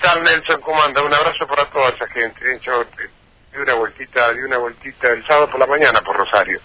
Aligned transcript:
tal 0.00 0.22
Nelson? 0.22 0.60
¿Cómo 0.60 0.82
anda? 0.82 1.02
Un 1.02 1.14
abrazo 1.14 1.46
para 1.46 1.66
toda 1.66 1.90
esa 1.90 2.06
gente. 2.08 2.58
Yo 2.62 2.84
di 3.52 3.58
una 3.58 3.74
vueltita, 3.74 4.32
di 4.32 4.40
una 4.40 4.58
vueltita 4.58 5.08
el 5.08 5.26
sábado 5.26 5.50
por 5.50 5.60
la 5.60 5.66
mañana 5.66 6.00
por 6.02 6.16
Rosario. 6.16 6.60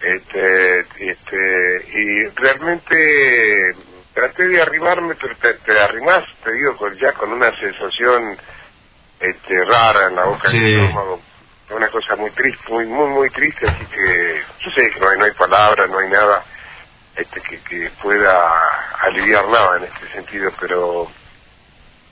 Este, 0.00 0.80
este, 0.98 1.88
y 1.94 2.26
realmente 2.36 3.74
traté 4.12 4.46
de 4.48 4.60
arrimarme, 4.62 5.14
pero 5.14 5.34
te, 5.36 5.54
te 5.54 5.80
arrimás, 5.80 6.24
te 6.44 6.52
digo, 6.52 6.76
con, 6.76 6.94
ya 6.98 7.12
con 7.12 7.32
una 7.32 7.50
sensación 7.58 8.36
este, 9.20 9.64
rara 9.64 10.08
en 10.08 10.16
la 10.16 10.24
boca 10.24 10.48
Sí. 10.50 10.60
del 10.60 10.84
estómago. 10.84 11.20
Una 11.70 11.88
cosa 11.88 12.14
muy 12.16 12.30
triste, 12.32 12.62
muy, 12.68 12.84
muy, 12.86 13.08
muy 13.08 13.30
triste, 13.30 13.66
así 13.66 13.86
que 13.86 14.42
yo 14.60 14.70
sé 14.72 14.90
que 14.92 15.00
no 15.00 15.08
hay, 15.08 15.18
no 15.18 15.24
hay 15.24 15.32
palabras, 15.32 15.88
no 15.88 15.98
hay 15.98 16.08
nada 16.10 16.44
este, 17.16 17.40
que, 17.40 17.58
que 17.60 17.90
pueda 18.02 18.92
aliviar 19.00 19.48
nada 19.48 19.78
en 19.78 19.84
este 19.84 20.12
sentido, 20.12 20.52
pero 20.60 21.10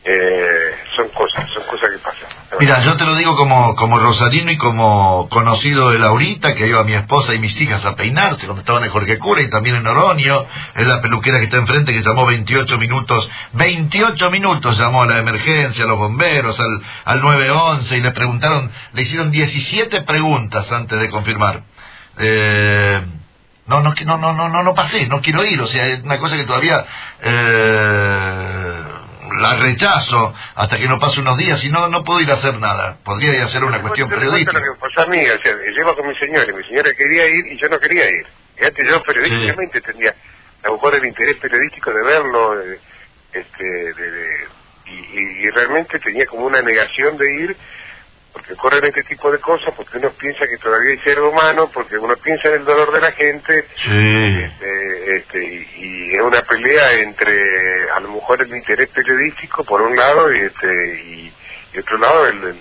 eh, 0.04 0.74
son 0.96 1.08
cosas, 1.10 1.48
son 1.54 1.62
cosas 1.64 1.90
que 1.90 1.98
pasan. 1.98 2.28
Mira, 2.58 2.80
yo 2.82 2.96
te 2.96 3.04
lo 3.04 3.14
digo 3.14 3.36
como, 3.36 3.76
como 3.76 3.98
rosarino 3.98 4.50
y 4.50 4.56
como 4.56 5.28
conocido 5.28 5.90
de 5.90 5.98
Laurita, 5.98 6.54
que 6.54 6.66
iba 6.66 6.80
a 6.80 6.84
mi 6.84 6.94
esposa 6.94 7.34
y 7.34 7.38
mis 7.38 7.58
hijas 7.60 7.84
a 7.84 7.94
peinarse 7.94 8.46
cuando 8.46 8.60
estaban 8.60 8.82
en 8.82 8.90
Jorge 8.90 9.18
Cura 9.18 9.42
y 9.42 9.48
también 9.48 9.76
en 9.76 9.86
Oroño, 9.86 10.44
es 10.74 10.86
la 10.86 11.00
peluquera 11.00 11.38
que 11.38 11.44
está 11.44 11.58
enfrente 11.58 11.92
que 11.92 12.02
llamó 12.02 12.26
28 12.26 12.78
minutos, 12.78 13.30
28 13.52 14.30
minutos 14.30 14.76
llamó 14.78 15.02
a 15.02 15.06
la 15.06 15.18
emergencia, 15.18 15.84
a 15.84 15.88
los 15.88 15.98
bomberos, 15.98 16.58
al, 16.58 16.82
al 17.04 17.20
911 17.22 17.96
y 17.96 18.00
le 18.00 18.10
preguntaron, 18.10 18.72
le 18.92 19.02
hicieron 19.02 19.30
17 19.30 20.02
preguntas 20.02 20.70
antes 20.72 21.00
de 21.00 21.10
confirmar. 21.10 21.62
Eh, 22.18 23.02
no, 23.66 23.80
no, 23.80 23.94
no, 23.94 24.32
no, 24.32 24.48
no, 24.48 24.62
no 24.62 24.74
pasé, 24.74 25.06
no 25.06 25.20
quiero 25.20 25.44
ir, 25.44 25.60
o 25.60 25.66
sea, 25.68 25.86
es 25.86 26.02
una 26.02 26.18
cosa 26.18 26.36
que 26.36 26.44
todavía 26.44 26.84
eh, 27.22 28.61
la 29.40 29.56
rechazo 29.56 30.34
hasta 30.54 30.78
que 30.78 30.86
no 30.88 30.98
pase 30.98 31.20
unos 31.20 31.36
días 31.36 31.62
y 31.64 31.70
no, 31.70 31.88
no 31.88 32.04
puedo 32.04 32.20
ir 32.20 32.30
a 32.30 32.34
hacer 32.34 32.58
nada. 32.58 32.98
Podría 33.04 33.34
ir 33.36 33.42
a 33.42 33.46
hacer 33.46 33.64
una 33.64 33.80
cuestión 33.80 34.08
Te 34.08 34.14
cuento 34.16 34.30
periodística. 34.32 34.58
lo 34.66 34.74
que 34.74 34.80
pasó 34.80 35.02
a 35.02 35.06
mí, 35.06 35.18
o 35.28 35.42
sea, 35.42 35.54
llevo 35.76 35.94
con 35.96 36.08
mi 36.08 36.14
señora, 36.16 36.46
y 36.50 36.52
mi 36.54 36.64
señora 36.64 36.90
quería 36.94 37.26
ir 37.26 37.46
y 37.52 37.56
yo 37.58 37.68
no 37.68 37.78
quería 37.78 38.08
ir. 38.10 38.26
Fíjate, 38.56 38.84
yo 38.86 39.02
periodísticamente 39.02 39.80
tenía 39.80 40.14
a 40.64 40.68
lo 40.68 40.74
mejor 40.74 40.94
el 40.94 41.04
interés 41.06 41.36
periodístico 41.38 41.90
de 41.92 42.02
verlo, 42.04 42.54
de- 42.56 42.78
este, 43.32 43.64
de, 43.64 44.10
de- 44.10 44.48
y, 44.86 44.90
y- 44.92 45.46
y 45.46 45.50
realmente 45.50 45.98
tenía 45.98 46.26
como 46.26 46.46
una 46.46 46.60
negación 46.62 47.16
de 47.16 47.34
ir, 47.44 47.56
porque 48.32 48.52
ocurren 48.54 48.84
este 48.84 49.02
tipo 49.04 49.30
de 49.30 49.38
cosas, 49.40 49.74
porque 49.76 49.98
uno 49.98 50.10
piensa 50.12 50.40
que 50.46 50.56
todavía 50.62 50.92
hay 50.92 50.98
ser 51.00 51.20
humano, 51.20 51.70
porque 51.72 51.96
uno 51.98 52.14
piensa 52.16 52.48
en 52.48 52.54
el 52.60 52.64
dolor 52.64 52.92
de 52.92 53.00
la 53.00 53.12
gente, 53.12 53.68
Sí. 53.76 54.42
este, 54.44 54.71
este, 55.06 55.44
y, 55.76 56.14
es 56.14 56.20
una 56.22 56.42
pelea 56.42 56.92
entre 57.00 57.90
a 57.90 58.00
lo 58.00 58.10
mejor 58.12 58.42
el 58.42 58.54
interés 58.54 58.88
periodístico 58.90 59.64
por 59.64 59.82
un 59.82 59.96
lado 59.96 60.32
y 60.34 60.40
este 60.40 60.68
y, 61.04 61.32
otro 61.78 61.98
lado 61.98 62.26
el, 62.26 62.58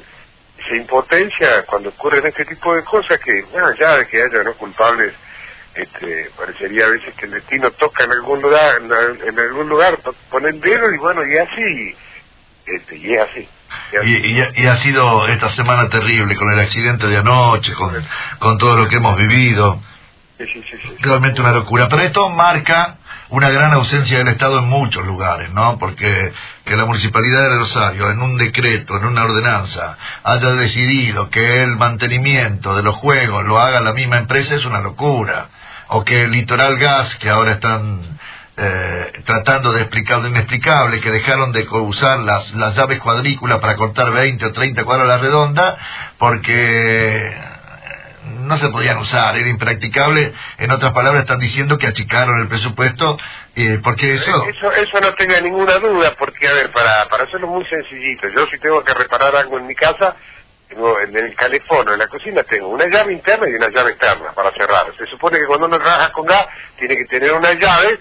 esa 0.58 0.76
impotencia 0.76 1.64
cuando 1.66 1.90
ocurren 1.90 2.26
este 2.28 2.46
tipo 2.46 2.74
de 2.76 2.84
cosas 2.84 3.20
que 3.20 3.42
bueno 3.52 3.74
ya 3.80 4.06
que 4.06 4.18
haya 4.24 4.44
no 4.44 4.54
culpables 4.54 5.14
este 5.76 6.30
parecería 6.38 6.86
a 6.86 6.90
veces 6.90 7.14
que 7.16 7.26
el 7.26 7.32
destino 7.32 7.72
toca 7.72 8.04
en 8.06 8.12
algún 8.12 8.42
lugar 8.42 8.82
en, 8.82 8.92
al- 8.92 9.22
en 9.28 9.40
algún 9.40 9.70
lugar 9.70 9.98
pone 10.30 10.50
el 10.50 10.60
dedo 10.62 10.94
y 10.94 10.98
bueno 10.98 11.26
y 11.26 11.38
así 11.38 11.96
este 12.66 12.96
y 12.98 13.14
es 13.14 13.22
así. 13.22 13.50
Y, 14.04 14.16
y- 14.40 14.50
y 14.56 14.68
ha 14.68 14.76
sido 14.78 15.28
esta 15.28 15.50
semana 15.50 15.90
terrible 15.90 16.36
con 16.36 16.52
el 16.54 16.60
accidente 16.60 17.08
de 17.08 17.18
anoche, 17.18 17.74
con, 17.74 17.92
con 18.40 18.58
todo 18.60 18.78
lo 18.78 18.88
que 18.88 18.98
hemos 18.98 19.18
vivido. 19.18 19.82
Sí. 20.46 20.78
Realmente 21.00 21.42
una 21.42 21.52
locura. 21.52 21.88
Pero 21.90 22.02
esto 22.04 22.30
marca 22.30 22.98
una 23.30 23.50
gran 23.50 23.74
ausencia 23.74 24.18
del 24.18 24.30
Estado 24.30 24.60
en 24.60 24.70
muchos 24.70 25.06
lugares, 25.06 25.52
¿no? 25.54 25.78
Porque 25.78 26.34
que 26.66 26.76
la 26.76 26.86
Municipalidad 26.86 27.50
de 27.50 27.60
Rosario, 27.60 28.10
en 28.12 28.22
un 28.22 28.38
decreto, 28.38 28.98
en 28.98 29.06
una 29.06 29.24
ordenanza, 29.24 29.98
haya 30.24 30.50
decidido 30.52 31.30
que 31.30 31.64
el 31.64 31.78
mantenimiento 31.78 32.76
de 32.76 32.84
los 32.84 32.96
juegos 32.98 33.46
lo 33.46 33.60
haga 33.60 33.82
la 33.82 33.94
misma 33.94 34.18
empresa 34.18 34.56
es 34.56 34.66
una 34.66 34.82
locura. 34.82 35.50
O 35.90 36.04
que 36.04 36.24
el 36.24 36.32
Litoral 36.32 36.78
Gas, 36.78 37.16
que 37.18 37.30
ahora 37.30 37.52
están 37.52 38.20
eh, 38.58 39.24
tratando 39.26 39.72
de 39.72 39.82
explicar 39.82 40.20
lo 40.20 40.28
inexplicable, 40.28 41.00
que 41.02 41.10
dejaron 41.10 41.52
de 41.52 41.68
usar 41.70 42.20
las, 42.20 42.54
las 42.54 42.76
llaves 42.76 43.00
cuadrículas 43.00 43.60
para 43.60 43.76
cortar 43.76 44.12
20 44.12 44.46
o 44.46 44.54
30 44.54 44.84
cuadros 44.84 45.06
a 45.06 45.08
la 45.08 45.18
redonda, 45.18 45.78
porque 46.18 47.51
no 48.26 48.58
se 48.58 48.70
podían 48.70 48.98
usar, 48.98 49.36
era 49.36 49.50
impracticable. 49.50 50.34
En 50.58 50.72
otras 50.72 50.94
palabras, 50.94 51.24
están 51.24 51.40
diciendo 51.40 51.78
que 51.78 51.88
achicaron 51.88 52.42
el 52.42 52.48
presupuesto, 52.48 53.18
eh, 53.56 53.80
porque 53.84 54.16
eso... 54.16 54.46
Eso, 54.48 54.72
eso 54.72 55.00
no 55.00 55.14
tenga 55.16 55.40
ninguna 55.42 55.78
duda, 55.78 56.14
porque, 56.18 56.48
a 56.48 56.54
ver, 56.54 56.72
para, 56.72 57.08
para 57.10 57.24
hacerlo 57.24 57.48
muy 57.48 57.66
sencillito, 57.66 58.28
yo 58.30 58.46
si 58.48 58.60
tengo 58.60 58.84
que 58.84 58.94
reparar 58.94 59.36
algo 59.36 59.58
en 59.58 59.68
mi 59.68 59.76
casa, 59.76 60.16
tengo 60.72 61.00
en 61.02 61.16
el 61.16 61.36
calefón 61.36 61.90
en 61.90 62.00
la 62.00 62.08
cocina 62.08 62.44
tengo 62.44 62.70
una 62.70 62.86
llave 62.88 63.12
interna 63.12 63.46
y 63.50 63.56
una 63.56 63.70
llave 63.70 63.92
externa 63.92 64.32
para 64.32 64.52
cerrar. 64.54 64.86
Se 64.98 65.06
supone 65.08 65.38
que 65.38 65.46
cuando 65.46 65.66
uno 65.66 65.78
trabaja 65.78 66.14
con 66.14 66.26
gas, 66.26 66.48
tiene 66.78 66.96
que 66.96 67.06
tener 67.06 67.34
una 67.34 67.54
llave 67.54 68.00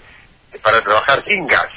para 0.61 0.81
trabajar 0.81 1.23
sin 1.25 1.47
gas. 1.47 1.67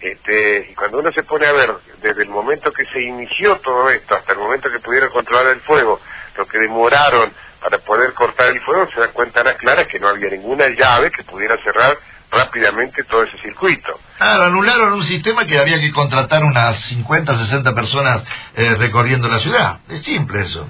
Este, 0.00 0.66
y 0.68 0.74
cuando 0.74 0.98
uno 0.98 1.12
se 1.12 1.22
pone 1.22 1.46
a 1.46 1.52
ver, 1.52 1.72
desde 2.02 2.24
el 2.24 2.28
momento 2.28 2.72
que 2.72 2.84
se 2.86 3.00
inició 3.00 3.56
todo 3.58 3.88
esto 3.90 4.16
hasta 4.16 4.32
el 4.32 4.38
momento 4.38 4.68
que 4.68 4.80
pudieron 4.80 5.10
controlar 5.10 5.46
el 5.46 5.60
fuego, 5.60 6.00
lo 6.36 6.46
que 6.46 6.58
demoraron 6.58 7.32
para 7.62 7.78
poder 7.78 8.12
cortar 8.14 8.48
el 8.48 8.60
fuego, 8.62 8.88
se 8.92 9.00
dan 9.00 9.12
cuenta 9.12 9.44
las 9.44 9.54
claras 9.54 9.86
que 9.86 10.00
no 10.00 10.08
había 10.08 10.28
ninguna 10.30 10.68
llave 10.68 11.10
que 11.12 11.22
pudiera 11.22 11.56
cerrar 11.62 11.96
rápidamente 12.30 13.04
todo 13.04 13.22
ese 13.22 13.38
circuito. 13.38 14.00
Claro, 14.18 14.44
anularon 14.44 14.94
un 14.94 15.04
sistema 15.04 15.44
que 15.44 15.58
había 15.58 15.78
que 15.80 15.92
contratar 15.92 16.42
unas 16.42 16.76
50, 16.86 17.38
60 17.38 17.74
personas 17.74 18.22
eh, 18.56 18.74
recorriendo 18.78 19.28
la 19.28 19.38
ciudad. 19.38 19.80
Es 19.88 20.02
simple 20.02 20.42
eso. 20.42 20.68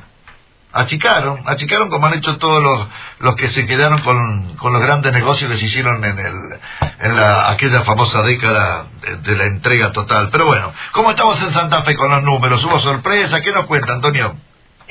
Achicaron, 0.74 1.42
achicaron 1.46 1.90
como 1.90 2.06
han 2.06 2.14
hecho 2.14 2.38
todos 2.38 2.62
los, 2.62 2.88
los 3.18 3.36
que 3.36 3.48
se 3.50 3.66
quedaron 3.66 4.00
con, 4.00 4.56
con 4.56 4.72
los 4.72 4.82
grandes 4.82 5.12
negocios 5.12 5.50
que 5.50 5.58
se 5.58 5.66
hicieron 5.66 6.02
en, 6.02 6.18
el, 6.18 6.34
en 7.00 7.16
la, 7.16 7.50
aquella 7.50 7.82
famosa 7.82 8.22
década 8.22 8.86
de, 9.02 9.16
de 9.16 9.36
la 9.36 9.44
entrega 9.44 9.92
total. 9.92 10.30
Pero 10.32 10.46
bueno, 10.46 10.72
¿cómo 10.92 11.10
estamos 11.10 11.40
en 11.42 11.52
Santa 11.52 11.82
Fe 11.82 11.94
con 11.94 12.10
los 12.10 12.22
números? 12.22 12.64
¿Hubo 12.64 12.80
sorpresa? 12.80 13.40
¿Qué 13.42 13.52
nos 13.52 13.66
cuenta, 13.66 13.92
Antonio? 13.92 14.34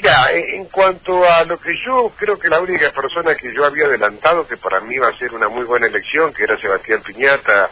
Mira, 0.02 0.32
en 0.32 0.66
cuanto 0.66 1.24
a 1.30 1.44
lo 1.44 1.60
que 1.60 1.70
yo 1.86 2.12
creo 2.18 2.40
que 2.40 2.50
la 2.50 2.60
única 2.60 2.90
persona 2.92 3.36
que 3.36 3.54
yo 3.54 3.64
había 3.66 3.86
adelantado 3.86 4.48
que 4.48 4.58
para 4.58 4.80
mí 4.82 4.96
iba 4.96 5.08
a 5.08 5.18
ser 5.20 5.32
una 5.32 5.48
muy 5.48 5.64
buena 5.64 5.86
elección, 5.86 6.34
que 6.34 6.44
era 6.44 6.58
Sebastián 6.58 7.04
Piñata, 7.04 7.70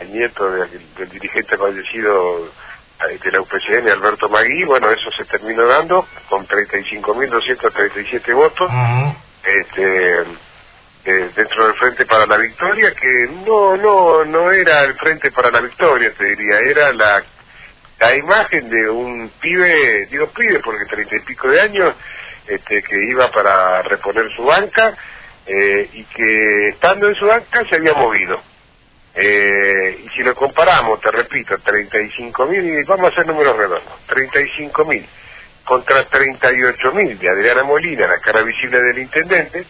el 0.00 0.12
nieto 0.12 0.50
del, 0.50 0.94
del 0.96 1.08
dirigente 1.10 1.56
fallecido 1.56 2.46
eh, 3.08 3.18
de 3.22 3.30
la 3.30 3.40
UPCN, 3.40 3.88
Alberto 3.88 4.28
Magui, 4.28 4.64
bueno, 4.64 4.90
eso 4.90 5.12
se 5.16 5.24
terminó 5.26 5.64
dando 5.64 6.08
con 6.28 6.44
35.237 6.48 8.34
votos 8.34 8.68
Ujú. 8.68 9.16
este, 9.44 10.22
eh, 11.04 11.30
dentro 11.36 11.66
del 11.66 11.76
Frente 11.76 12.04
para 12.04 12.26
la 12.26 12.36
Victoria, 12.36 12.92
que 13.00 13.28
no, 13.46 13.76
no, 13.76 14.24
no 14.24 14.50
era 14.50 14.82
el 14.82 14.94
Frente 14.94 15.30
para 15.30 15.52
la 15.52 15.60
Victoria, 15.60 16.12
te 16.18 16.24
diría, 16.24 16.58
era 16.68 16.92
la 16.92 17.22
la 18.00 18.16
imagen 18.16 18.68
de 18.70 18.88
un 18.90 19.30
pibe, 19.40 20.06
digo 20.10 20.28
pibe 20.28 20.60
porque 20.60 20.86
treinta 20.86 21.16
y 21.16 21.20
pico 21.20 21.48
de 21.48 21.60
años, 21.60 21.94
este, 22.46 22.82
que 22.82 22.96
iba 23.10 23.30
para 23.30 23.82
reponer 23.82 24.24
su 24.34 24.44
banca 24.44 24.94
eh, 25.46 25.88
y 25.92 26.04
que 26.04 26.68
estando 26.70 27.08
en 27.08 27.14
su 27.14 27.26
banca 27.26 27.64
se 27.68 27.76
había 27.76 27.92
movido. 27.92 28.40
Eh, 29.14 30.02
y 30.04 30.08
si 30.10 30.22
lo 30.22 30.34
comparamos, 30.34 31.00
te 31.00 31.10
repito, 31.10 31.58
35 31.58 32.46
mil, 32.46 32.64
y 32.64 32.84
vamos 32.84 33.06
a 33.10 33.12
hacer 33.12 33.26
números 33.26 33.56
redondos, 33.56 34.06
35 34.06 34.84
mil 34.86 35.06
contra 35.64 36.04
38 36.04 36.92
mil 36.92 37.18
de 37.18 37.28
Adriana 37.28 37.62
Molina, 37.64 38.06
la 38.06 38.18
cara 38.20 38.42
visible 38.42 38.80
del 38.80 38.98
intendente, 38.98 39.64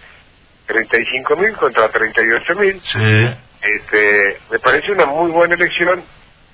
35 0.67 1.37
mil 1.37 1.57
contra 1.57 1.89
38 1.89 2.55
mil, 2.55 2.81
Sí. 2.85 3.37
este, 3.63 4.39
me 4.51 4.59
parece 4.61 4.93
una 4.93 5.07
muy 5.07 5.31
buena 5.31 5.55
elección 5.55 6.03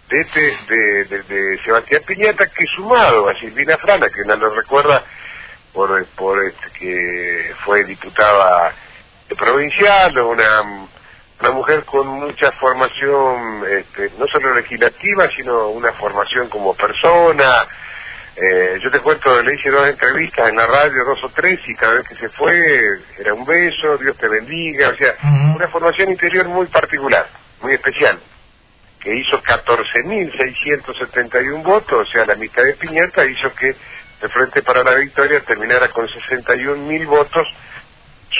de 0.09 0.21
este 0.21 0.41
de, 0.69 1.05
de- 1.05 1.22
de 1.22 1.59
Sebastián 1.65 2.03
Piñata 2.06 2.47
que 2.47 2.65
sumado 2.77 3.28
a 3.28 3.34
Silvina 3.41 3.77
Frana 3.78 4.09
que 4.09 4.22
no 4.27 4.36
lo 4.36 4.54
recuerda 4.54 5.03
por 5.72 6.04
por 6.16 6.42
este, 6.45 6.71
que 6.78 7.54
fue 7.65 7.84
diputada 7.84 8.72
provincial 9.36 10.16
una 10.19 10.63
una 11.41 11.51
mujer 11.51 11.84
con 11.84 12.07
mucha 12.07 12.51
formación 12.53 13.65
este, 13.71 14.10
no 14.19 14.27
solo 14.28 14.54
legislativa 14.54 15.28
sino 15.36 15.69
una 15.69 15.92
formación 15.95 16.48
como 16.48 16.75
persona. 16.75 17.66
Eh, 18.39 18.78
yo 18.83 18.91
te 18.91 19.01
cuento, 19.01 19.42
le 19.42 19.54
hice 19.54 19.71
dos 19.71 19.89
entrevistas 19.89 20.51
en 20.51 20.57
la 20.57 20.66
radio, 20.66 21.04
dos 21.07 21.25
o 21.25 21.31
tres, 21.31 21.59
y 21.66 21.75
cada 21.75 21.95
vez 21.95 22.07
que 22.07 22.16
se 22.16 22.28
fue 22.31 22.54
era 23.19 23.33
un 23.33 23.47
beso, 23.47 23.97
Dios 23.97 24.15
te 24.19 24.28
bendiga, 24.28 24.91
o 24.91 24.95
sea, 24.97 25.15
una 25.57 25.69
formación 25.69 26.10
interior 26.10 26.45
muy 26.47 26.66
particular, 26.66 27.27
muy 27.63 27.72
especial, 27.72 28.19
que 29.07 29.15
hizo 29.15 29.41
14.671 29.41 31.63
votos, 31.63 32.09
o 32.09 32.11
sea, 32.11 32.27
la 32.27 32.35
mitad 32.35 32.65
de 32.65 32.75
Piñata 32.75 33.25
hizo 33.25 33.55
que 33.55 33.69
el 33.69 34.31
Frente 34.31 34.63
para 34.63 34.83
la 34.83 34.97
Victoria 34.97 35.45
terminara 35.45 35.87
con 35.91 36.09
61.000 36.09 37.07
votos 37.07 37.47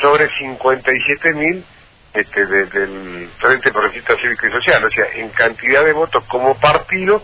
sobre 0.01 0.29
57.000 0.29 1.63
este, 2.15 2.47
de- 2.47 2.67
del 2.67 3.31
Frente 3.39 3.71
Progresista 3.71 4.17
Cívico 4.21 4.45
y 4.49 4.51
Social, 4.51 4.85
o 4.85 4.91
sea, 4.91 5.07
en 5.15 5.29
cantidad 5.31 5.85
de 5.85 5.93
votos 5.93 6.25
como 6.25 6.59
partido, 6.59 7.23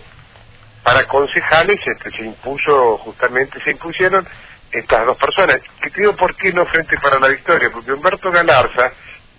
para 0.85 1.09
concejales 1.09 1.81
este, 1.85 2.13
se 2.13 2.25
impuso, 2.25 2.99
justamente 2.99 3.61
se 3.65 3.73
impusieron 3.73 4.25
estas 4.71 5.05
dos 5.05 5.19
personas. 5.19 5.57
Que 5.83 5.91
te 5.91 6.01
digo 6.01 6.15
por 6.15 6.37
qué 6.37 6.53
no 6.53 6.65
Frente 6.67 6.97
para 6.99 7.19
la 7.19 7.27
Victoria, 7.29 7.71
porque 7.73 7.93
Humberto 7.93 8.31
Galarza 8.31 8.93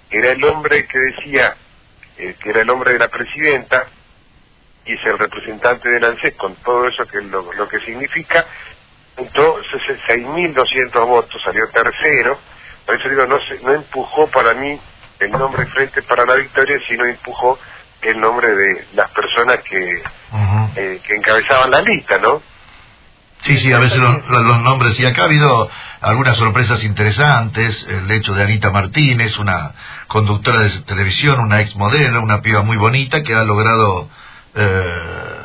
era 0.10 0.32
el 0.32 0.44
hombre 0.44 0.86
que 0.88 1.00
decía 1.00 1.56
eh, 2.18 2.36
que 2.40 2.50
era 2.50 2.62
el 2.62 2.70
hombre 2.70 2.94
de 2.94 3.00
la 3.00 3.08
presidenta 3.08 3.88
y 4.86 4.94
es 4.94 5.06
el 5.06 5.18
representante 5.18 5.90
del 5.90 6.04
ANSES 6.04 6.36
con 6.36 6.56
todo 6.58 6.88
eso 6.88 7.06
que 7.06 7.22
lo, 7.22 7.54
lo 7.54 7.68
que 7.70 7.80
significa, 7.82 8.46
juntó 9.16 9.62
6.200 9.62 11.08
votos, 11.08 11.42
salió 11.44 11.70
tercero, 11.70 12.38
por 12.86 12.96
eso 12.96 13.10
digo, 13.10 13.26
no, 13.26 13.40
se, 13.42 13.60
no 13.62 13.74
empujó 13.74 14.28
para 14.28 14.54
mí 14.54 14.80
el 15.20 15.32
nombre 15.32 15.66
Frente 15.68 16.02
para 16.04 16.26
la 16.26 16.36
Victoria, 16.36 16.78
sino 16.88 17.06
empujó 17.06 17.58
el 18.02 18.20
nombre 18.20 18.54
de 18.54 18.88
las 18.94 19.10
personas 19.12 19.60
que, 19.60 20.04
eh, 20.76 21.02
que 21.06 21.16
encabezaban 21.16 21.72
la 21.72 21.82
lista, 21.82 22.18
¿no? 22.18 22.42
Sí, 23.44 23.58
sí, 23.58 23.74
a 23.74 23.80
veces 23.80 24.00
los, 24.00 24.62
nombres. 24.62 24.98
Y 25.00 25.06
acá 25.06 25.24
ha 25.24 25.26
habido 25.26 25.70
algunas 26.00 26.38
sorpresas 26.38 26.82
interesantes. 26.84 27.86
El 27.90 28.10
hecho 28.10 28.34
de 28.34 28.44
Anita 28.44 28.72
Martínez, 28.72 29.38
una 29.38 29.74
conductora 30.08 30.60
de 30.60 30.70
televisión, 30.82 31.40
una 31.42 31.60
ex 31.60 31.76
modelo, 31.76 32.22
una 32.22 32.42
piba 32.42 32.62
muy 32.62 32.78
bonita 32.78 33.22
que 33.22 33.36
ha 33.36 33.44
logrado 33.44 34.08
eh, 34.56 35.44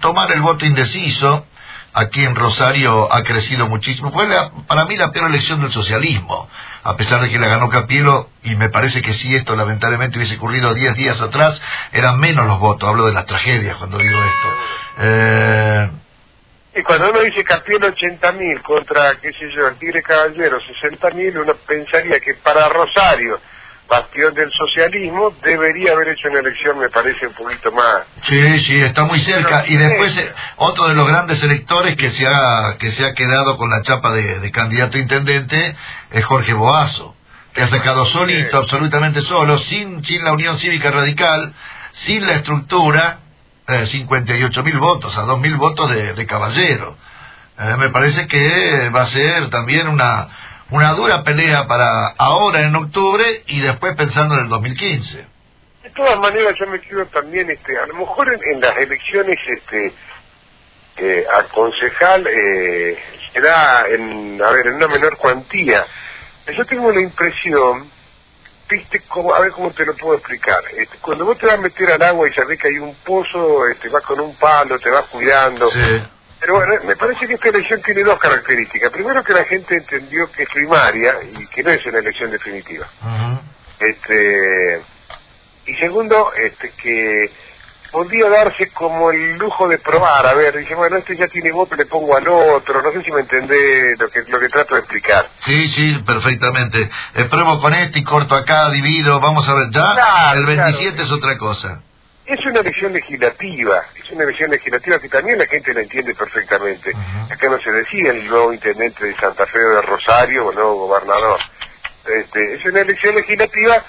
tomar 0.00 0.30
el 0.32 0.42
voto 0.42 0.66
indeciso. 0.66 1.46
Aquí 1.94 2.22
en 2.22 2.36
Rosario 2.36 3.10
ha 3.10 3.24
crecido 3.24 3.66
muchísimo. 3.66 4.12
Fue 4.12 4.28
para 4.66 4.84
mí 4.84 4.96
la 4.98 5.10
peor 5.10 5.30
elección 5.30 5.62
del 5.62 5.72
socialismo, 5.72 6.46
a 6.84 6.94
pesar 6.96 7.22
de 7.22 7.30
que 7.30 7.38
la 7.38 7.48
ganó 7.48 7.70
Capielo, 7.70 8.28
y 8.44 8.54
me 8.56 8.68
parece 8.68 9.00
que 9.00 9.14
si 9.14 9.34
esto 9.34 9.56
lamentablemente 9.56 10.18
hubiese 10.18 10.36
ocurrido 10.36 10.74
diez 10.74 10.94
días 10.94 11.18
atrás, 11.22 11.58
eran 11.92 12.20
menos 12.20 12.46
los 12.46 12.58
votos. 12.58 12.86
Hablo 12.86 13.06
de 13.06 13.14
las 13.14 13.24
tragedias 13.24 13.76
cuando 13.76 13.96
digo 13.96 14.22
esto. 14.22 14.48
Eh, 14.98 15.90
y 16.78 16.82
cuando 16.82 17.10
uno 17.10 17.20
dice 17.22 17.42
Capielo 17.42 17.88
80.000 17.88 18.62
contra, 18.62 19.16
qué 19.20 19.32
sé 19.32 19.50
yo, 19.54 19.66
el 19.66 19.76
Tigre 19.76 20.02
Caballero 20.02 20.58
60.000, 20.60 21.40
uno 21.42 21.54
pensaría 21.66 22.20
que 22.20 22.34
para 22.34 22.68
Rosario 22.68 23.40
bastión 23.88 24.34
del 24.34 24.52
socialismo, 24.52 25.34
debería 25.42 25.92
haber 25.92 26.08
hecho 26.08 26.28
una 26.28 26.40
elección, 26.40 26.78
me 26.78 26.90
parece, 26.90 27.26
un 27.26 27.32
poquito 27.32 27.72
más. 27.72 28.02
Sí, 28.22 28.60
sí, 28.60 28.80
está 28.80 29.04
muy 29.04 29.18
cerca. 29.20 29.64
y 29.66 29.76
después, 29.76 30.16
eh, 30.18 30.32
otro 30.56 30.88
de 30.88 30.94
los 30.94 31.08
grandes 31.08 31.42
electores 31.42 31.96
que 31.96 32.10
se 32.10 32.26
ha, 32.26 32.76
que 32.78 32.92
se 32.92 33.06
ha 33.06 33.14
quedado 33.14 33.56
con 33.56 33.70
la 33.70 33.82
chapa 33.82 34.10
de, 34.12 34.50
candidato 34.50 34.98
a 34.98 35.00
intendente 35.00 35.74
es 36.10 36.24
Jorge 36.24 36.52
Boazo, 36.52 37.16
que 37.54 37.62
ha 37.62 37.68
sacado 37.68 38.04
solito, 38.06 38.58
absolutamente 38.58 39.22
solo, 39.22 39.58
sin, 39.58 40.04
sin 40.04 40.22
la 40.22 40.32
Unión 40.32 40.58
Cívica 40.58 40.90
Radical, 40.90 41.54
sin 41.92 42.26
la 42.26 42.34
estructura, 42.34 43.20
eh, 43.68 43.86
58 43.86 44.62
mil 44.62 44.78
votos, 44.78 45.16
a 45.16 45.22
2 45.22 45.40
mil 45.40 45.56
votos 45.56 45.90
de, 45.90 46.26
caballero. 46.26 46.96
Eh, 47.58 47.76
me 47.78 47.90
parece 47.90 48.26
que 48.26 48.90
va 48.90 49.02
a 49.02 49.06
ser 49.06 49.50
también 49.50 49.88
una 49.88 50.28
una 50.70 50.92
dura 50.92 51.22
pelea 51.24 51.66
para 51.66 52.08
ahora 52.18 52.62
en 52.62 52.76
octubre 52.76 53.24
y 53.46 53.60
después 53.60 53.96
pensando 53.96 54.34
en 54.34 54.42
el 54.42 54.48
2015. 54.48 55.26
De 55.82 55.90
todas 55.90 56.18
maneras, 56.18 56.54
yo 56.60 56.66
me 56.66 56.78
quiero 56.80 57.06
también, 57.06 57.50
este, 57.50 57.78
a 57.78 57.86
lo 57.86 57.94
mejor 57.94 58.28
en, 58.28 58.60
las 58.60 58.76
elecciones, 58.76 59.38
este, 59.46 59.92
eh, 60.98 61.24
a 61.32 61.44
concejal 61.44 62.26
eh, 62.26 62.98
será 63.32 63.86
en, 63.88 64.40
a 64.42 64.50
ver, 64.50 64.66
en 64.66 64.74
una 64.74 64.88
menor 64.88 65.16
cuantía. 65.16 65.86
Yo 66.54 66.64
tengo 66.66 66.92
la 66.92 67.00
impresión, 67.00 67.90
viste, 68.68 69.00
como, 69.08 69.34
a 69.34 69.40
ver 69.40 69.52
cómo 69.52 69.70
te 69.72 69.84
lo 69.84 69.94
puedo 69.96 70.14
explicar. 70.14 70.62
Este, 70.76 70.98
cuando 70.98 71.24
vos 71.24 71.38
te 71.38 71.46
vas 71.46 71.56
a 71.56 71.60
meter 71.60 71.92
al 71.92 72.02
agua 72.02 72.28
y 72.28 72.34
sabés 72.34 72.60
que 72.60 72.68
hay 72.68 72.78
un 72.78 72.94
pozo, 72.96 73.66
este, 73.68 73.88
vas 73.88 74.04
con 74.04 74.20
un 74.20 74.36
palo, 74.36 74.78
te 74.78 74.90
vas 74.90 75.06
cuidando. 75.06 75.70
Sí 75.70 76.02
pero 76.40 76.54
bueno, 76.54 76.74
me 76.84 76.96
parece 76.96 77.26
que 77.26 77.34
esta 77.34 77.48
elección 77.48 77.82
tiene 77.82 78.04
dos 78.04 78.18
características. 78.18 78.92
Primero 78.92 79.24
que 79.24 79.32
la 79.32 79.44
gente 79.44 79.74
entendió 79.74 80.30
que 80.30 80.44
es 80.44 80.48
primaria 80.48 81.16
y 81.36 81.46
que 81.48 81.62
no 81.62 81.70
es 81.70 81.84
una 81.86 81.98
elección 81.98 82.30
definitiva. 82.30 82.86
Este 83.78 84.80
y 85.66 85.74
segundo, 85.74 86.32
este 86.34 86.70
que 86.70 87.30
podía 87.90 88.28
darse 88.28 88.70
como 88.72 89.10
el 89.10 89.36
lujo 89.36 89.68
de 89.68 89.78
probar, 89.78 90.26
a 90.26 90.34
ver, 90.34 90.56
dice, 90.56 90.74
bueno, 90.74 90.96
este 90.96 91.16
ya 91.16 91.26
tiene 91.28 91.52
voto, 91.52 91.74
le 91.76 91.86
pongo 91.86 92.16
al 92.16 92.26
otro, 92.28 92.82
no 92.82 92.92
sé 92.92 93.02
si 93.02 93.10
me 93.10 93.20
entendés 93.20 93.98
lo 93.98 94.08
que 94.08 94.22
lo 94.28 94.40
que 94.40 94.48
trato 94.48 94.74
de 94.74 94.80
explicar. 94.80 95.28
Sí, 95.40 95.68
sí, 95.68 96.02
perfectamente. 96.06 96.90
Eh, 97.14 97.24
pruebo 97.30 97.60
con 97.60 97.72
este 97.74 98.00
y 98.00 98.04
corto 98.04 98.34
acá, 98.34 98.70
divido, 98.70 99.20
vamos 99.20 99.48
a 99.48 99.54
ver, 99.54 99.70
ya 99.70 100.32
el 100.34 100.46
27 100.46 101.02
es 101.02 101.10
otra 101.10 101.38
cosa. 101.38 101.82
Es 102.26 102.44
una 102.44 102.60
elección 102.60 102.92
legislativa, 102.92 103.84
es 103.94 104.10
una 104.10 104.24
elección 104.24 104.50
legislativa 104.50 104.98
que 104.98 105.08
también 105.08 105.38
la 105.38 105.46
gente 105.46 105.72
la 105.72 105.80
entiende 105.80 106.14
perfectamente. 106.14 106.92
Acá 107.30 107.48
no 107.48 107.58
se 107.58 107.72
decía 107.72 108.10
el 108.10 108.26
nuevo 108.26 108.52
intendente 108.52 109.02
de 109.06 109.16
Santa 109.16 109.46
Fe 109.46 109.58
de 109.58 109.80
Rosario 109.80 110.44
o 110.44 110.50
el 110.50 110.56
nuevo 110.56 110.88
gobernador. 110.88 111.40
Este, 112.04 112.54
es 112.54 112.64
una 112.66 112.80
elección 112.80 113.14
legislativa 113.14 113.82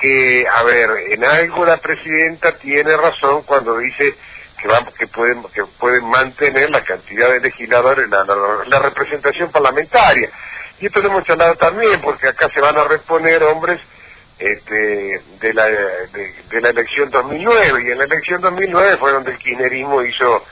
que, 0.00 0.46
a 0.48 0.62
ver, 0.62 0.90
en 1.10 1.24
algo 1.24 1.64
la 1.64 1.78
presidenta 1.78 2.56
tiene 2.58 2.96
razón 2.96 3.42
cuando 3.42 3.78
dice 3.78 4.14
que, 4.60 4.68
vamos, 4.68 4.94
que, 4.94 5.06
pueden, 5.06 5.42
que 5.54 5.64
pueden 5.78 6.06
mantener 6.06 6.70
la 6.70 6.82
cantidad 6.82 7.30
de 7.30 7.40
legisladores, 7.40 8.08
la, 8.08 8.24
la 8.66 8.78
representación 8.80 9.50
parlamentaria. 9.50 10.30
Y 10.80 10.86
esto 10.86 11.00
lo 11.00 11.08
hemos 11.08 11.24
charlado 11.24 11.54
también, 11.56 12.00
porque 12.00 12.28
acá 12.28 12.48
se 12.52 12.60
van 12.60 12.76
a 12.76 12.84
reponer 12.84 13.42
hombres 13.44 13.80
este, 14.38 15.20
de, 15.40 15.54
la, 15.54 15.66
de, 15.66 16.60
la 16.60 16.70
elección 16.70 17.10
2009 17.10 17.84
y 17.86 17.90
en 17.92 17.98
la 17.98 18.04
elección 18.04 18.40
2009 18.40 18.96
fue 18.96 19.12
donde 19.12 19.30
el 19.30 19.38
kirchnerismo 19.38 20.02
hizo 20.02 20.44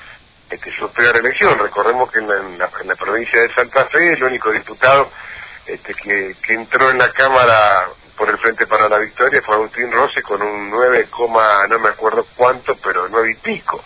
este, 0.50 0.72
su 0.78 0.88
peor 0.92 1.16
elección. 1.16 1.58
Recordemos 1.58 2.10
que 2.12 2.20
en 2.20 2.28
la, 2.28 2.36
en 2.80 2.88
la, 2.88 2.96
provincia 2.96 3.40
de 3.40 3.52
Santa 3.54 3.86
Fe 3.86 4.12
el 4.12 4.22
único 4.22 4.52
diputado 4.52 5.10
este, 5.66 5.94
que, 5.94 6.36
que 6.46 6.54
entró 6.54 6.90
en 6.90 6.98
la 6.98 7.12
Cámara 7.12 7.88
por 8.16 8.28
el 8.28 8.38
Frente 8.38 8.66
para 8.66 8.88
la 8.88 8.98
Victoria 8.98 9.42
fue 9.42 9.54
Agustín 9.54 9.90
Rose 9.90 10.22
con 10.22 10.42
un 10.42 10.70
9, 10.70 11.08
no 11.68 11.78
me 11.78 11.88
acuerdo 11.88 12.26
cuánto, 12.36 12.76
pero 12.76 13.08
9 13.08 13.30
y 13.30 13.34
pico. 13.36 13.82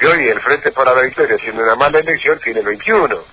Y 0.00 0.04
hoy 0.04 0.28
el 0.28 0.40
Frente 0.40 0.72
para 0.72 0.94
la 0.94 1.02
Victoria, 1.02 1.36
siendo 1.38 1.62
una 1.62 1.76
mala 1.76 1.98
elección, 1.98 2.38
tiene 2.40 2.60
21. 2.60 3.24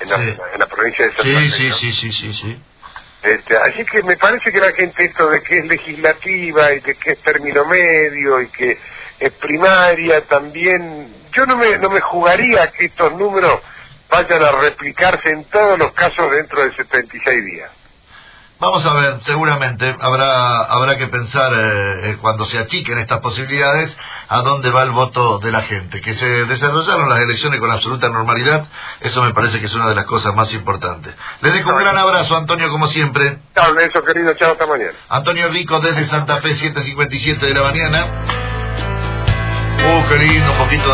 En 0.00 0.08
la, 0.10 0.16
en 0.16 0.58
la 0.58 0.66
provincia 0.66 1.06
de 1.06 1.12
Fe. 1.12 1.22
Sí, 1.22 1.50
sí, 1.72 1.92
sí, 1.92 2.12
sí, 2.12 2.34
sí. 2.34 2.62
Este, 3.22 3.56
así 3.56 3.84
que 3.84 4.02
me 4.02 4.16
parece 4.16 4.50
que 4.50 4.58
la 4.58 4.72
gente 4.72 5.04
esto 5.04 5.30
de 5.30 5.42
que 5.42 5.58
es 5.58 5.66
legislativa 5.66 6.72
y 6.72 6.80
de 6.80 6.94
que 6.96 7.12
es 7.12 7.18
término 7.20 7.64
medio 7.64 8.40
y 8.40 8.48
que 8.48 8.78
es 9.20 9.32
primaria 9.34 10.22
también, 10.22 11.14
yo 11.32 11.46
no 11.46 11.56
me, 11.56 11.78
no 11.78 11.88
me 11.88 12.00
jugaría 12.00 12.72
que 12.72 12.86
estos 12.86 13.12
números 13.12 13.60
vayan 14.10 14.42
a 14.42 14.50
replicarse 14.52 15.28
en 15.28 15.44
todos 15.44 15.78
los 15.78 15.92
casos 15.92 16.32
dentro 16.32 16.64
de 16.64 16.74
76 16.74 17.44
días. 17.44 17.70
Vamos 18.62 18.86
a 18.86 18.94
ver, 18.94 19.18
seguramente 19.24 19.96
habrá 19.98 20.58
habrá 20.60 20.96
que 20.96 21.08
pensar 21.08 21.52
eh, 21.52 22.10
eh, 22.10 22.18
cuando 22.20 22.44
se 22.44 22.58
achiquen 22.58 22.96
estas 22.96 23.18
posibilidades 23.18 23.96
a 24.28 24.40
dónde 24.42 24.70
va 24.70 24.84
el 24.84 24.92
voto 24.92 25.40
de 25.40 25.50
la 25.50 25.62
gente. 25.62 26.00
Que 26.00 26.14
se 26.14 26.44
desarrollaron 26.44 27.08
las 27.08 27.18
elecciones 27.18 27.58
con 27.58 27.72
absoluta 27.72 28.08
normalidad, 28.08 28.68
eso 29.00 29.20
me 29.24 29.34
parece 29.34 29.58
que 29.58 29.66
es 29.66 29.74
una 29.74 29.88
de 29.88 29.96
las 29.96 30.04
cosas 30.04 30.32
más 30.36 30.54
importantes. 30.54 31.12
Les 31.40 31.52
dejo 31.52 31.70
un 31.70 31.78
gran 31.78 31.98
abrazo, 31.98 32.36
Antonio, 32.36 32.70
como 32.70 32.86
siempre. 32.86 33.40
Chao, 33.52 33.76
eso 33.80 34.04
querido, 34.04 34.32
chao, 34.34 34.52
hasta 34.52 34.64
mañana. 34.64 34.92
Antonio 35.08 35.48
Rico 35.48 35.80
desde 35.80 36.06
Santa 36.06 36.36
Fe, 36.36 36.50
7.57 36.50 37.40
de 37.40 37.54
la 37.54 37.62
mañana. 37.62 38.06
Uh, 39.82 40.08
qué 40.08 40.18
lindo, 40.18 40.52
un 40.52 40.58
poquito 40.58 40.84
de... 40.84 40.90